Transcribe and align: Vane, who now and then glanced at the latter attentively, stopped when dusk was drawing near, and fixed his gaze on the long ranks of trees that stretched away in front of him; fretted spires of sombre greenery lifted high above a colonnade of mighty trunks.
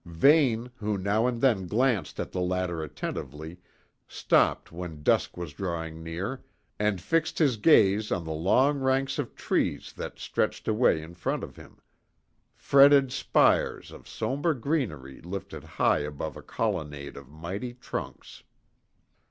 Vane, 0.03 0.71
who 0.77 0.97
now 0.97 1.27
and 1.27 1.41
then 1.41 1.67
glanced 1.67 2.19
at 2.19 2.31
the 2.31 2.41
latter 2.41 2.81
attentively, 2.81 3.59
stopped 4.07 4.71
when 4.71 5.03
dusk 5.03 5.37
was 5.37 5.53
drawing 5.53 6.01
near, 6.01 6.41
and 6.79 6.99
fixed 6.99 7.37
his 7.37 7.55
gaze 7.57 8.11
on 8.11 8.23
the 8.23 8.31
long 8.31 8.79
ranks 8.79 9.19
of 9.19 9.35
trees 9.35 9.93
that 9.97 10.17
stretched 10.17 10.67
away 10.67 11.03
in 11.03 11.13
front 11.13 11.43
of 11.43 11.55
him; 11.55 11.77
fretted 12.55 13.11
spires 13.11 13.91
of 13.91 14.07
sombre 14.09 14.59
greenery 14.59 15.21
lifted 15.21 15.63
high 15.63 15.99
above 15.99 16.35
a 16.35 16.41
colonnade 16.41 17.15
of 17.15 17.29
mighty 17.29 17.75
trunks. 17.75 18.41